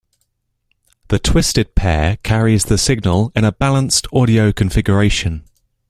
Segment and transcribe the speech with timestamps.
[1.09, 5.43] The twisted pair carries the signal in a balanced audio configuration.